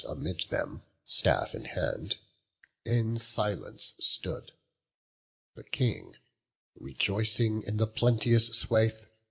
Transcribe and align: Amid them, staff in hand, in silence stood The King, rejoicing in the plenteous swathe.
Amid 0.07 0.45
them, 0.49 0.81
staff 1.05 1.53
in 1.53 1.65
hand, 1.65 2.15
in 2.83 3.19
silence 3.19 3.93
stood 3.99 4.51
The 5.53 5.63
King, 5.63 6.15
rejoicing 6.73 7.61
in 7.61 7.77
the 7.77 7.85
plenteous 7.85 8.47
swathe. 8.47 9.03